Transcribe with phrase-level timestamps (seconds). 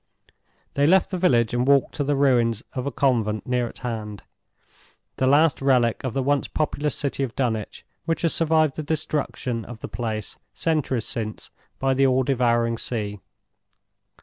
[0.73, 5.27] They left the village and walked to the ruins of a convent near at hand—the
[5.27, 9.81] last relic of the once populous city of Dunwich which has survived the destruction of
[9.81, 13.19] the place, centuries since, by the all devouring sea.